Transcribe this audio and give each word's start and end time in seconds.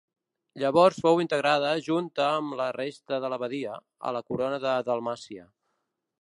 Llavors 0.61 0.95
fou 1.07 1.19
integrada 1.23 1.73
junta 1.87 2.25
amb 2.29 2.55
la 2.61 2.71
resta 2.79 3.21
de 3.27 3.31
la 3.35 3.39
badia, 3.45 3.77
a 4.11 4.15
la 4.19 4.23
corona 4.31 4.63
de 4.65 4.75
Dalmàcia. 4.89 5.47